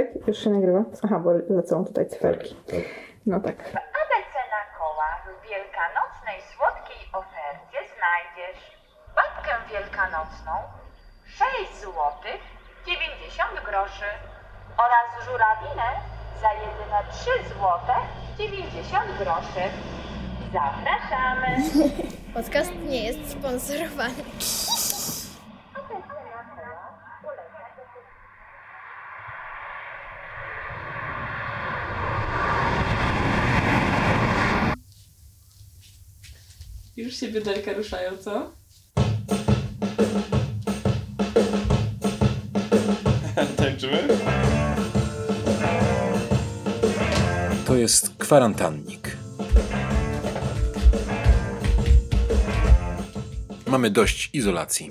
[0.00, 0.28] tak?
[0.28, 0.84] Już się nagrywa?
[1.04, 2.54] Aha, bo lecą tutaj cyferki.
[2.54, 2.84] Tak.
[3.26, 3.56] No tak.
[4.02, 8.60] ABC na kołach w wielkanocnej słodkiej ofercie znajdziesz
[9.16, 10.52] babkę wielkanocną
[11.26, 11.92] 6 zł
[12.86, 14.10] 90 groszy
[14.84, 15.88] oraz żurawinę
[16.42, 17.94] za jedyne 3 zł
[18.38, 19.64] 90 groszy.
[20.52, 21.56] Zapraszamy!
[22.34, 24.22] Podcast nie jest sponsorowany.
[37.00, 38.52] Już się bioderka ruszają, co?
[43.56, 44.08] Tańczymy?
[47.66, 49.16] To jest kwarantannik.
[53.66, 54.90] Mamy dość izolacji.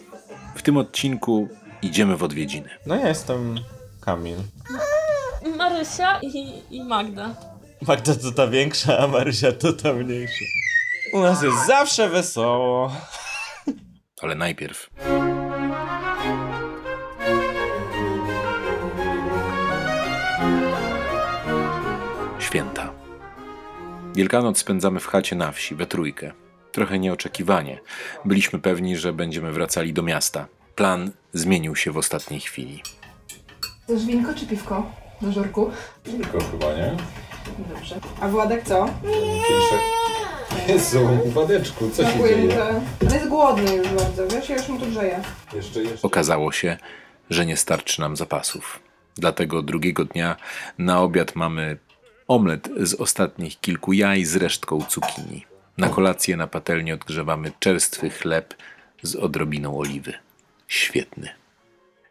[0.55, 1.48] W tym odcinku
[1.81, 2.70] idziemy w odwiedziny.
[2.86, 3.59] No ja jestem
[4.02, 4.38] Kamil.
[5.58, 7.36] Marysia i, i Magda.
[7.88, 10.45] Magda to ta większa, a Marysia to ta mniejsza.
[11.13, 12.91] U nas jest zawsze wesoło.
[14.21, 14.89] Ale najpierw
[22.39, 22.93] święta.
[24.15, 26.31] Wielkanoc spędzamy w chacie na wsi, we trójkę.
[26.71, 27.80] Trochę nieoczekiwanie.
[28.25, 30.47] Byliśmy pewni, że będziemy wracali do miasta.
[30.75, 32.83] Plan zmienił się w ostatniej chwili.
[33.83, 34.91] Chcesz winko czy piwko?
[35.21, 35.71] Do żurku?
[36.03, 36.97] Tylko chyba, nie?
[37.75, 37.99] Dobrze.
[38.21, 38.85] A Władek co?
[39.47, 39.80] Kieliszek.
[40.67, 42.81] Jezu, Władeczku, co się Smakuje mu dzieje?
[43.02, 45.21] On jest głodny już bardzo, wiesz, ja już mu tu grzeję.
[45.53, 46.07] Jeszcze, jeszcze.
[46.07, 46.77] Okazało się,
[47.29, 48.80] że nie starczy nam zapasów.
[49.17, 50.35] Dlatego drugiego dnia
[50.77, 51.77] na obiad mamy
[52.27, 55.45] omlet z ostatnich kilku jaj z resztką cukinii.
[55.77, 58.53] Na kolację na patelni odgrzewamy czerstwy chleb
[59.03, 60.13] z odrobiną oliwy.
[60.67, 61.30] Świetny.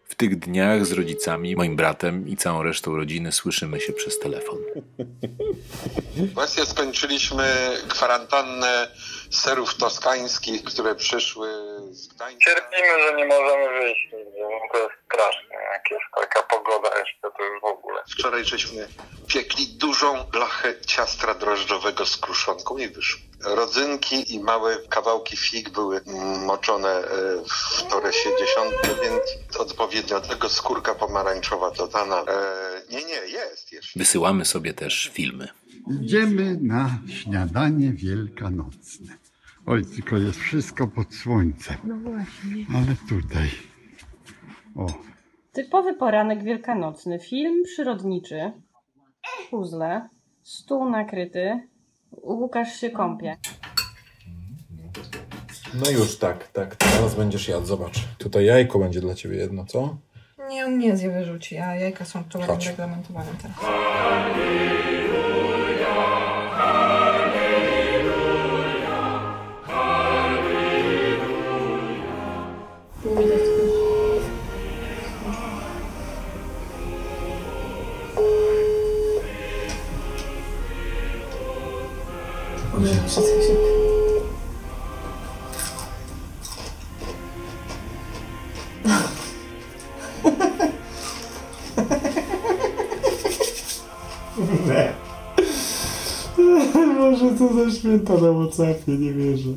[0.05, 4.59] W tych dniach z rodzicami, moim bratem i całą resztą rodziny słyszymy się przez telefon.
[6.27, 8.89] Właśnie skończyliśmy kwarantannę
[9.31, 11.49] serów toskańskich, które przyszły
[11.91, 12.51] z Gdańska.
[12.51, 14.43] Cierpimy, że nie możemy wyjść nigdzie.
[14.43, 15.55] No to jest straszne.
[15.73, 18.03] Jak jest taka pogoda jeszcze, to już w ogóle.
[18.11, 18.89] Wczoraj żeśmy
[19.27, 23.21] piekli dużą blachę ciastra drożdżowego z kruszonką i wyszło.
[23.45, 26.01] Rodzynki i małe kawałki fig były
[26.47, 27.05] moczone e,
[27.79, 32.21] w toresie dziesiątym, więc odpowiednio do tego skórka pomarańczowa dodana.
[32.21, 33.99] E, nie, nie, jest jeszcze.
[33.99, 35.49] Wysyłamy sobie też filmy.
[35.91, 39.15] Idziemy na śniadanie wielkanocne.
[39.67, 41.77] Oj, tylko jest wszystko pod słońcem.
[41.85, 42.67] No właśnie.
[42.75, 43.49] Ale tutaj.
[44.77, 44.87] O,
[45.53, 47.19] Typowy poranek wielkanocny.
[47.19, 48.53] Film przyrodniczy.
[49.51, 50.09] Puzzle.
[50.43, 51.69] Stół nakryty.
[52.23, 53.37] Łukasz się kąpie.
[55.75, 56.77] No już tak, tak.
[56.77, 58.05] Teraz będziesz jadł, zobacz.
[58.19, 59.97] Tutaj jajko będzie dla ciebie jedno, co?
[60.51, 62.75] Nie, on nie zje wyrzuci, a jajka są towarem Chodź.
[63.43, 63.57] teraz.
[97.23, 99.51] Może to za święta na Whatsappie, nie wierzę.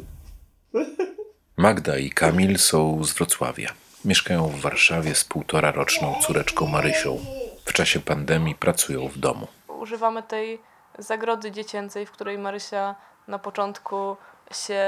[1.58, 3.70] Magda i Kamil są z Wrocławia.
[4.06, 7.20] Mieszkają w Warszawie z półtora roczną córeczką Marysią.
[7.66, 9.48] W czasie pandemii pracują w domu.
[9.68, 10.60] Używamy tej
[11.00, 12.96] zagrody dziecięcej, w której Marysia
[13.28, 14.18] na początku
[14.52, 14.84] się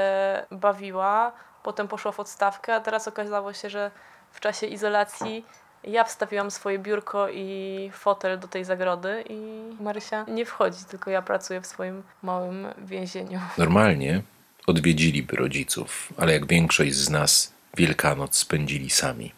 [0.50, 3.90] bawiła, potem poszła w odstawkę, a teraz okazało się, że
[4.32, 5.44] w czasie izolacji
[5.86, 11.22] ja wstawiłam swoje biurko i fotel do tej zagrody i Marysia nie wchodzi, tylko ja
[11.22, 13.40] pracuję w swoim małym więzieniu.
[13.58, 14.22] Normalnie
[14.66, 19.32] odwiedziliby rodziców, ale jak większość z nas Wielkanoc spędzili sami,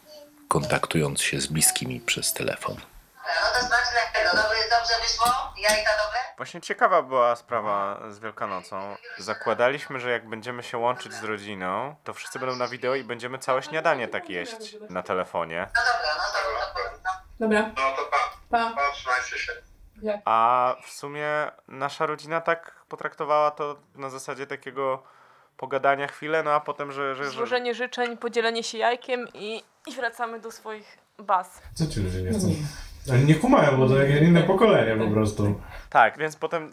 [0.49, 2.77] kontaktując się z bliskimi przez telefon.
[2.77, 5.27] No to smacznego, dobrze, dobrze wyszło?
[5.59, 6.19] Jajka dobre?
[6.37, 8.97] Właśnie ciekawa była sprawa z Wielkanocą.
[9.19, 13.39] Zakładaliśmy, że jak będziemy się łączyć z rodziną, to wszyscy będą na wideo i będziemy
[13.39, 15.67] całe śniadanie tak jeść na telefonie.
[15.77, 16.06] No dobra,
[17.41, 17.69] dobra, no.
[17.69, 18.19] No to pa,
[18.51, 18.75] pa.
[18.77, 19.53] pa, trzymajcie się.
[20.25, 21.29] A w sumie
[21.69, 25.03] nasza rodzina tak potraktowała to na zasadzie takiego
[25.57, 27.15] pogadania chwilę, no a potem, że...
[27.15, 27.31] że, że...
[27.31, 31.63] Złożenie życzeń, podzielenie się jajkiem i, i wracamy do swoich baz.
[31.75, 32.47] Co ci ludzie nie chcą?
[33.13, 35.61] Oni nie kumają, bo to jakieś inne pokolenie po prostu.
[35.91, 36.73] Tak, więc potem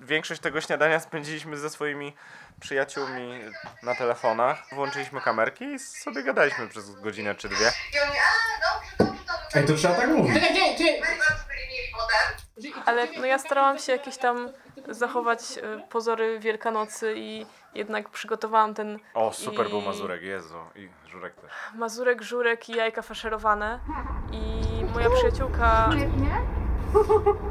[0.00, 2.12] większość tego śniadania spędziliśmy ze swoimi
[2.60, 3.40] przyjaciółmi
[3.82, 4.58] na telefonach.
[4.72, 7.72] Włączyliśmy kamerki i sobie gadaliśmy przez godzinę czy dwie.
[7.94, 9.11] I oni, a dobrze.
[9.54, 10.34] Ej, to trzeba tak mówić.
[10.34, 11.60] My was byli
[12.62, 14.48] mieli Ale no ja starałam się jakieś tam
[14.88, 20.58] zachować e, pozory Wielkanocy i jednak przygotowałam ten O, super i- był Mazurek, Jezu.
[20.74, 21.50] I Żurek też.
[21.74, 23.78] mazurek, żurek i jajka faszerowane.
[24.32, 24.44] I
[24.94, 25.90] moja przyjaciółka,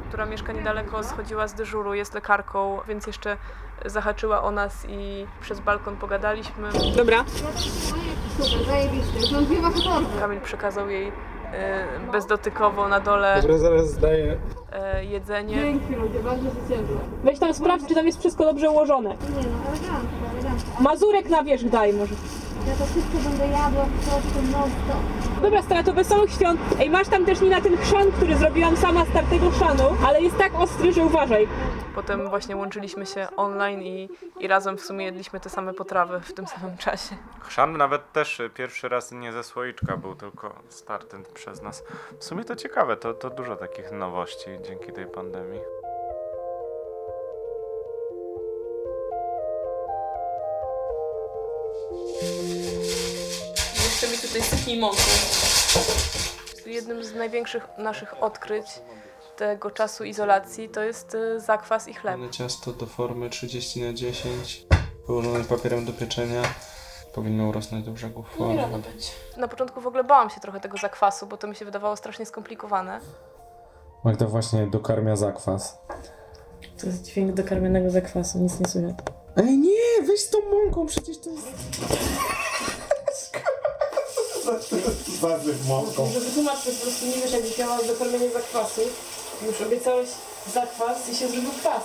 [0.10, 3.38] która mieszka niedaleko, schodziła z dyżuru, jest lekarką, więc jeszcze
[3.86, 6.70] zahaczyła o nas i przez balkon pogadaliśmy.
[6.96, 7.26] Dobra.
[8.38, 9.20] Super, zajebiście.
[9.20, 10.20] Już mam dwie wasze torby.
[10.20, 11.12] Kamil przekazał jej
[12.12, 14.38] bezdotykowo na dole Dobra, zaraz zdaję.
[14.72, 15.56] e, jedzenie.
[15.56, 16.82] Dzięki ludzie, bardzo się cieszę.
[17.24, 19.10] Weź tam sprawdź, czy tam jest wszystko dobrze ułożone.
[19.10, 20.84] Nie no, elegancko, elegancko.
[20.84, 22.16] Mazurek na wierzch daj może.
[22.68, 25.42] Ja to wszystko będę jadła w non stop.
[25.42, 26.62] Dobra, stara, to wesołych świąt.
[26.80, 30.38] Ej, masz tam też Nina ten chrzan, który zrobiłam sama z tartego chrzanu, ale jest
[30.38, 31.48] tak ostry, że uważaj.
[31.96, 34.10] Potem właśnie łączyliśmy się online i,
[34.40, 37.16] i razem w sumie jedliśmy te same potrawy w tym samym czasie.
[37.42, 41.84] Chrzan nawet też y, pierwszy raz nie ze słoiczka był, tylko starty przez nas.
[42.20, 45.62] W sumie to ciekawe, to, to dużo takich nowości dzięki tej pandemii.
[54.02, 54.98] Jeszcze mi tutaj sypnij mąką.
[56.66, 58.66] Jednym z największych naszych odkryć
[59.38, 62.20] tego czasu izolacji to jest y, zakwas i chleb.
[62.32, 64.66] Ciasto do formy 30 na 10
[65.08, 66.42] położone papierem do pieczenia.
[67.14, 68.68] Powinno urosnąć do brzegów formy.
[69.38, 72.26] Na początku w ogóle bałam się trochę tego zakwasu, bo to mi się wydawało strasznie
[72.26, 73.00] skomplikowane.
[74.04, 75.78] Magda właśnie dokarmia zakwas.
[76.82, 78.96] To jest dźwięk dokarmionego zakwasu, nic nie słychać.
[79.38, 81.48] Ej nie, weź z tą mąką, przecież to jest...
[85.22, 86.06] Zazyw mąką.
[86.06, 88.82] Może wytłumacz, po prostu nie wiesz, jak działa dokarmienie zakwasu.
[89.48, 90.10] Już obiecałeś
[90.54, 91.84] zakwas i się zrobił kwas.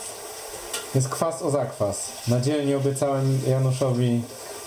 [0.95, 2.09] Jest kwas o zakwas.
[2.29, 4.23] Na dzielnie obiecałem Januszowi,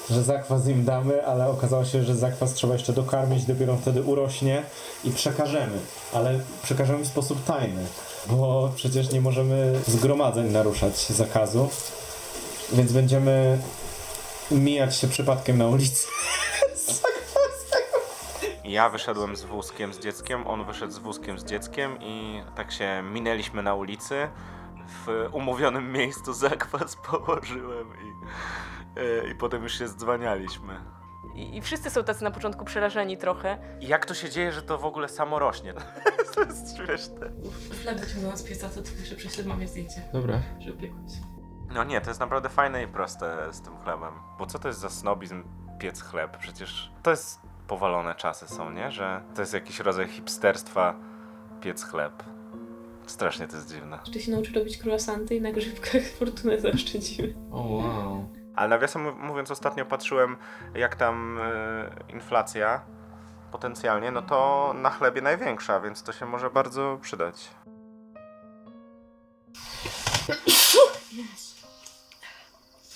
[0.10, 4.64] że zakwas im damy, ale okazało się, że zakwas trzeba jeszcze dokarmić, dopiero wtedy urośnie
[5.04, 5.80] i przekażemy.
[6.14, 7.86] Ale przekażemy w sposób tajny,
[8.28, 11.70] bo przecież nie możemy zgromadzeń naruszać zakazu.
[12.74, 13.60] Więc będziemy
[14.52, 16.08] mijać się przypadkiem na ulicy.
[18.70, 23.04] Ja wyszedłem z wózkiem z dzieckiem, on wyszedł z wózkiem z dzieckiem i tak się
[23.04, 24.28] minęliśmy na ulicy.
[24.88, 28.14] W umówionym miejscu zakwas położyłem i,
[29.00, 30.82] e, i potem już się zdzwanialiśmy.
[31.36, 33.58] I, I wszyscy są tacy na początku przerażeni trochę.
[33.80, 35.74] I jak to się dzieje, że to w ogóle samo rośnie?
[36.36, 37.32] to jest śmieszne.
[37.84, 40.02] Chleb wyciągnęłam z pieca, to tylko jeszcze prześlę mamie zdjęcie.
[40.14, 40.42] Dobra.
[40.60, 41.12] Że upiekłaś.
[41.74, 44.14] No nie, to jest naprawdę fajne i proste z tym chlebem.
[44.40, 45.44] Bo co to jest za snobizm
[45.80, 46.38] piec chleb?
[46.38, 48.92] Przecież to jest powalone czasy są, nie?
[48.92, 50.96] Że to jest jakiś rodzaj hipsterstwa
[51.62, 52.24] piec chleb.
[53.08, 54.00] Strasznie to jest dziwne.
[54.06, 57.34] Jeszcze się nauczy robić croissanty i na grzybkach fortunę zaoszczędzimy.
[57.52, 58.30] O wow.
[58.56, 60.38] Ale nawiasem mów- mówiąc, ostatnio patrzyłem,
[60.74, 62.82] jak tam e, inflacja
[63.52, 67.50] potencjalnie, no to na chlebie największa, więc to się może bardzo przydać.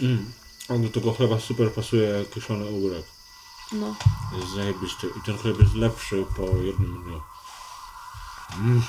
[0.01, 0.31] Mm.
[0.69, 3.05] A do tego chleba super pasuje kiszony ogórek.
[3.73, 3.95] No.
[4.37, 5.07] Jest zajebisty.
[5.07, 7.21] I ten chleb jest lepszy po jednym dniu.
[8.59, 8.81] Mm.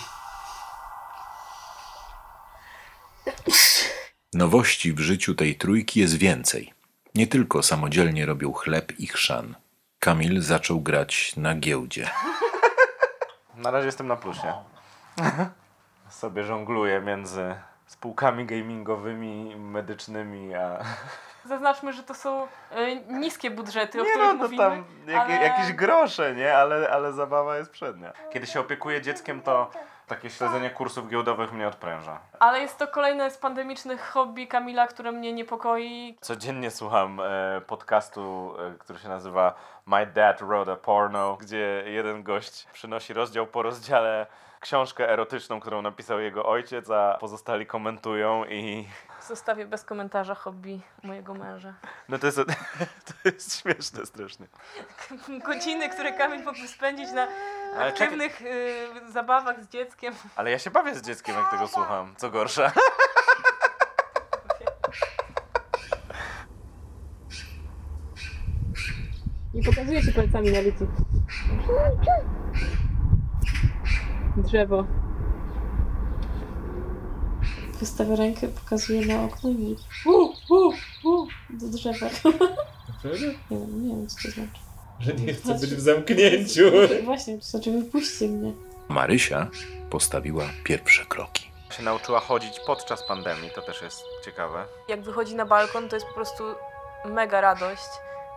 [4.35, 6.73] Nowości w życiu tej trójki jest więcej.
[7.15, 9.55] Nie tylko samodzielnie robią chleb i chrzan.
[9.99, 12.11] Kamil zaczął grać na giełdzie.
[13.57, 14.53] Na razie jestem na plusie.
[16.11, 17.55] Sobie żongluję między
[17.87, 20.79] spółkami gamingowymi, medycznymi, a...
[21.45, 24.63] Zaznaczmy, że to są e, niskie budżety, o Nie których no, to mówimy.
[24.63, 25.35] tam jak, ale...
[25.35, 26.57] jakieś grosze, nie?
[26.57, 28.13] Ale, ale zabawa jest przednia.
[28.33, 29.71] Kiedy się opiekuję dzieckiem, to
[30.07, 32.19] takie śledzenie kursów giełdowych mnie odpręża.
[32.41, 36.17] Ale jest to kolejne z pandemicznych hobby Kamila, które mnie niepokoi.
[36.21, 39.55] Codziennie słucham e, podcastu, e, który się nazywa
[39.87, 44.27] My Dad Wrote a Porno, gdzie jeden gość przynosi rozdział po rozdziale
[44.65, 48.89] książkę erotyczną, którą napisał jego ojciec, a pozostali komentują i
[49.29, 51.75] Zostawię bez komentarza hobby mojego męża.
[52.09, 52.39] no to jest,
[53.09, 54.47] to jest śmieszne strasznie.
[55.47, 57.29] Godziny, które Kamil mógłby spędzić na
[57.77, 60.15] Ale aktywnych y, zabawach z dzieckiem.
[60.37, 62.73] Ale ja się bawię z dzieckiem, jak tego słucham, co gorsza.
[69.55, 70.87] Nie pokazuje się palcami na licu.
[74.37, 74.85] Drzewo.
[77.81, 79.77] Wystawia rękę, pokazuje na okno i mówi
[80.07, 80.11] u,
[80.55, 80.73] u,
[81.05, 82.07] u, do drzewa.
[83.05, 83.11] Nie
[83.51, 84.61] wiem, nie wiem co to znaczy.
[85.01, 86.63] Że nie chce być w zamknięciu.
[87.05, 88.53] Właśnie, to znaczy wypuśćcie mnie.
[88.89, 89.47] Marysia
[89.91, 91.51] postawiła pierwsze kroki.
[91.71, 94.65] Się nauczyła chodzić podczas pandemii, to też jest ciekawe.
[94.89, 96.45] Jak wychodzi na balkon, to jest po prostu
[97.05, 97.89] mega radość.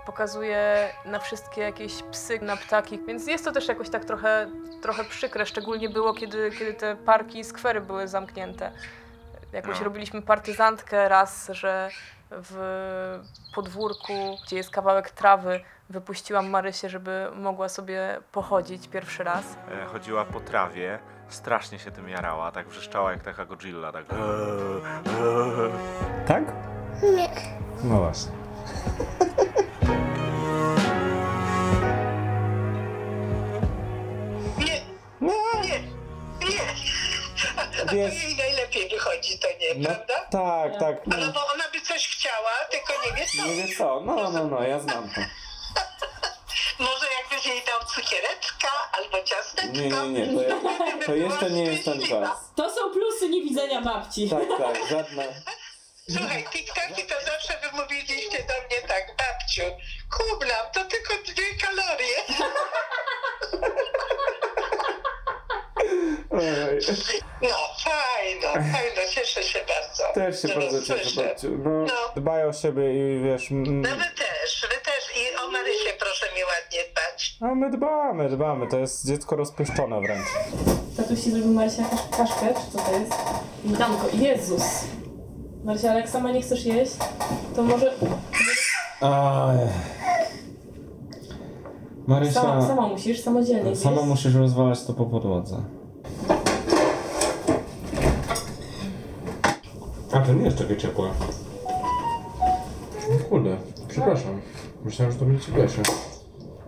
[0.08, 4.48] Pokazuje na wszystkie jakieś psy, na ptaki, więc jest to też jakoś tak trochę,
[4.82, 8.72] trochę przykre, szczególnie było, kiedy, kiedy te parki i skwery były zamknięte.
[9.54, 9.84] Jakoś No.
[9.86, 11.90] robiliśmy partyzantkę raz, że
[12.32, 13.20] w
[13.56, 14.14] podwórku,
[14.46, 15.60] gdzie jest kawałek trawy,
[15.90, 19.44] wypuściłam Marysię, żeby mogła sobie pochodzić pierwszy raz.
[19.84, 21.00] E, chodziła po trawie,
[21.30, 24.06] strasznie się tym jarała, tak wrzeszczała jak taka Godzilla, tak.
[26.28, 26.44] Tak?
[27.84, 28.32] No właśnie.
[37.86, 40.14] Wiesz, Jej najlepiej wychodzi to nie, no, prawda?
[40.32, 41.08] tak, tak.
[41.08, 43.48] No bo ona by coś chciała, tylko nie wie co.
[43.48, 45.22] Nie wie co, no, no, no, ja znam to.
[46.86, 49.72] Może jakbyś jej dał cukiereczka albo ciasteczko.
[49.72, 50.56] Nie, nie, nie, to, ja,
[51.06, 52.30] to jeszcze nie jest ten czas.
[52.56, 54.30] To są plusy niewidzenia babci.
[54.30, 55.24] Tak, tak, żadna.
[56.18, 59.62] Słuchaj, tiktaki to zawsze wy mówiliście do mnie tak, babciu,
[60.18, 62.18] kublam, to tylko dwie kalorie.
[66.32, 66.80] Oj,
[68.58, 70.04] No, fajno, fajno, cieszę się bardzo.
[70.14, 71.58] też się że bardzo was cieszę, babciu.
[71.64, 71.86] No,
[72.16, 72.84] dbaj o siebie
[73.18, 73.52] i wiesz...
[73.52, 77.38] mm, No wy też, wy też i o Marysię proszę mi ładnie dbać.
[77.42, 80.28] No my dbamy, dbamy, to jest dziecko rozpuszczone wręcz.
[80.98, 83.14] Tatuś ci zrobił Marysia kasz- kaszkę, czy co to jest?
[83.66, 84.64] Witanko, Jezus!
[85.64, 86.92] Marysia, ale jak sama nie chcesz jeść,
[87.56, 87.94] to może
[89.02, 89.58] Aj.
[92.08, 95.56] Marysia, sama, sama musisz, samodzielnie sama musisz rozwalać to po podłodze.
[100.28, 101.10] To nie jest takie ciepłe.
[103.10, 103.58] No Kurde,
[103.88, 104.42] przepraszam.
[104.86, 105.82] Myślałem, że to będzie cieplejsze.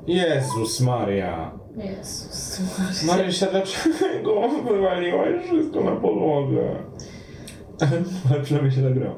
[0.08, 1.52] Jezus Maria.
[1.78, 2.60] Jezus.
[3.04, 6.76] Marysia, dlaczego wywaliłaś wszystko na podłogę?
[8.30, 9.16] Ale przynajmniej się nagrało.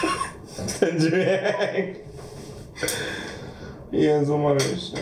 [0.80, 1.96] Ten dźwięk.
[3.92, 4.96] Jezu Marysia.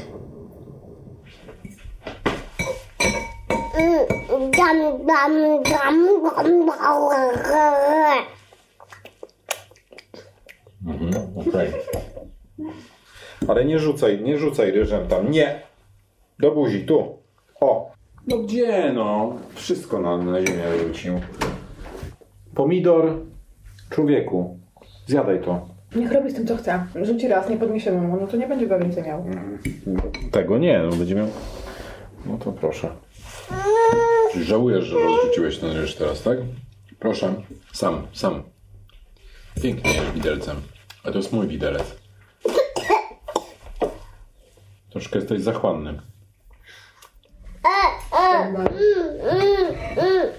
[4.56, 8.37] Dam, dam, dam, dam, dam.
[10.86, 11.72] Mhm, okej.
[13.48, 15.30] Ale nie rzucaj, nie rzucaj ryżem tam.
[15.30, 15.62] Nie!
[16.38, 17.18] Do buzi, tu.
[17.60, 17.92] O!
[18.26, 19.36] No gdzie no?
[19.54, 21.20] Wszystko na, na ziemię wrócił.
[22.54, 23.14] Pomidor,
[23.90, 24.58] człowieku,
[25.06, 25.68] zjadaj to.
[25.96, 26.86] Niech robi z tym co chce.
[27.02, 29.24] Rzuci raz, nie podniesiemy mu, no to nie będzie go więcej miał.
[30.32, 31.26] Tego nie, no będzie miał...
[32.26, 32.90] No to proszę.
[34.42, 36.38] Żałujesz, że rozrzuciłeś ten ryż teraz, tak?
[36.98, 37.34] Proszę.
[37.72, 38.42] Sam, sam.
[39.62, 40.56] Pięknie widelcem.
[41.04, 41.84] A to jest mój widelec.
[44.90, 46.00] Troszkę jesteś zachłanny.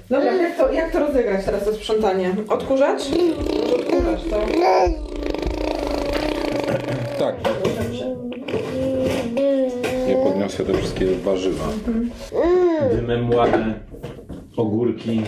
[0.10, 2.36] Dobra, jak to, jak to rozegrać teraz to sprzątanie?
[2.48, 3.04] Odkurzać?
[3.62, 4.40] Może odkurzać to.
[7.20, 7.36] Tak.
[10.08, 11.66] Ja podniosę te wszystkie warzywa.
[12.92, 13.80] Dymem ładne.
[14.58, 15.24] Ogórki.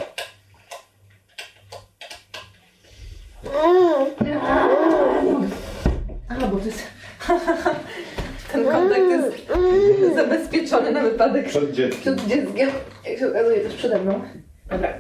[6.30, 6.84] A, bo to jest...
[8.52, 9.02] Ten kontakt
[10.00, 12.02] jest zabezpieczony na wypadek Przed dzieckiem.
[12.16, 12.70] przed dzieckiem.
[13.06, 14.22] Jak się okazuje, też przede mną.
[14.70, 14.94] Dobra.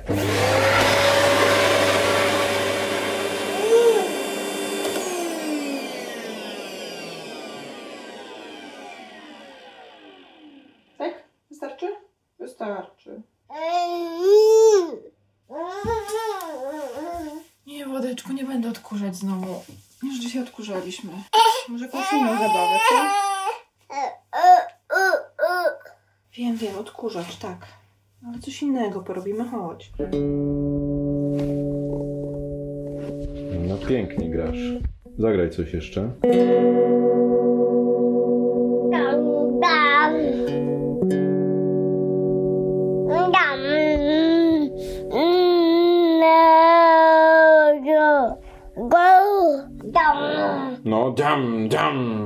[10.97, 11.13] Tak?
[11.49, 11.85] Wystarczy?
[12.39, 13.21] Wystarczy.
[17.67, 19.63] Nie, Władeczku, nie będę odkurzać znowu.
[20.03, 21.11] Już dzisiaj odkurzaliśmy.
[21.67, 22.95] Może inną zabawę, co?
[26.51, 27.57] Wiem, wiem, odkurzacz, tak.
[28.27, 29.91] Ale coś innego porobimy, chodź.
[33.67, 34.57] No pięknie grasz.
[35.17, 36.01] Zagraj coś jeszcze.
[38.91, 39.15] Dam,
[39.61, 40.13] dam.
[43.31, 43.59] Dam.
[46.19, 48.37] No,
[48.75, 48.97] go.
[49.83, 50.17] Dam.
[50.85, 51.69] No, dam, dam.
[51.69, 52.20] Dam,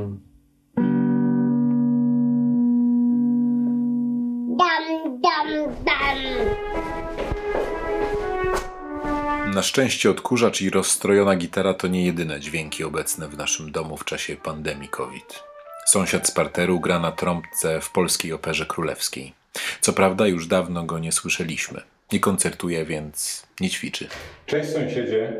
[9.55, 14.05] Na szczęście odkurzacz i rozstrojona gitara to nie jedyne dźwięki obecne w naszym domu w
[14.05, 15.43] czasie pandemii COVID.
[15.85, 19.33] Sąsiad z parteru gra na trąbce w polskiej operze królewskiej.
[19.81, 21.81] Co prawda już dawno go nie słyszeliśmy.
[22.11, 24.07] Nie koncertuje, więc nie ćwiczy.
[24.45, 25.33] Cześć sąsiedzie.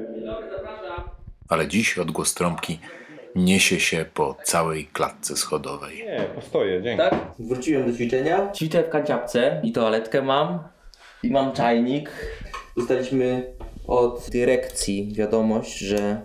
[1.50, 2.80] Ale dziś odgłos trąbki
[3.36, 5.98] niesie się po całej klatce schodowej.
[5.98, 7.04] Nie, postoję, dzięki.
[7.04, 8.52] Tak, wróciłem do ćwiczenia.
[8.52, 10.60] Ćwiczę w kanciapce i toaletkę mam.
[11.24, 12.12] I mam czajnik.
[12.78, 13.55] Dostaliśmy
[13.88, 16.22] od dyrekcji wiadomość, że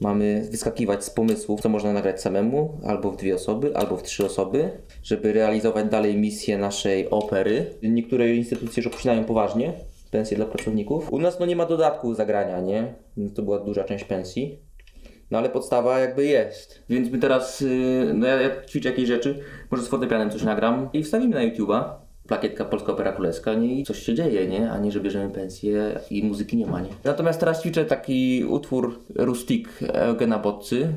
[0.00, 4.26] Mamy wyskakiwać z pomysłów, co można nagrać samemu, albo w dwie osoby, albo w trzy
[4.26, 4.70] osoby,
[5.02, 7.66] żeby realizować dalej misję naszej opery.
[7.82, 9.72] Niektóre instytucje już obcinają poważnie
[10.10, 11.12] pensje dla pracowników.
[11.12, 12.94] U nas no nie ma dodatku zagrania, nie?
[13.34, 14.58] To była duża część pensji.
[15.30, 16.82] No ale podstawa jakby jest.
[16.88, 19.38] Więc my teraz, yy, no ja, ja ćwiczę jakieś rzeczy,
[19.70, 22.05] może z fortepianem coś nagram i wstawimy na YouTube'a.
[22.28, 23.80] Plakietka Polska Opera Królewska, nie?
[23.80, 24.70] I coś się dzieje, nie?
[24.70, 26.88] A nie, że bierzemy pensję i muzyki nie ma, nie?
[27.04, 30.88] Natomiast teraz ćwiczę taki utwór Rustik Eugena Bodcy.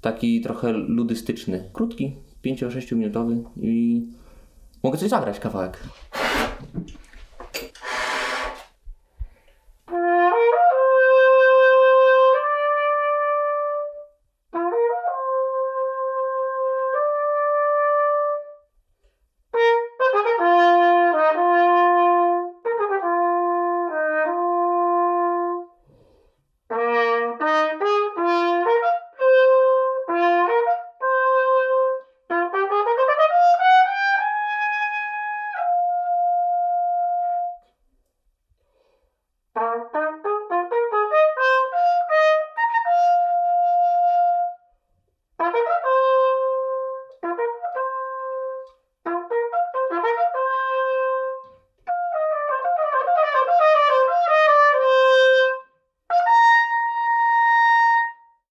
[0.00, 1.70] Taki trochę ludystyczny.
[1.72, 4.06] Krótki, 5-6 minutowy i
[4.82, 5.78] mogę coś zagrać kawałek.